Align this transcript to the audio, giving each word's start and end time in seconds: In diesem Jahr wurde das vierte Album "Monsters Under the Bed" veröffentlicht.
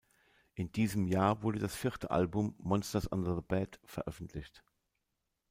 In 0.55 0.71
diesem 0.71 1.05
Jahr 1.07 1.43
wurde 1.43 1.59
das 1.59 1.75
vierte 1.75 2.09
Album 2.09 2.55
"Monsters 2.57 3.05
Under 3.05 3.35
the 3.35 3.43
Bed" 3.43 3.79
veröffentlicht. 3.85 4.63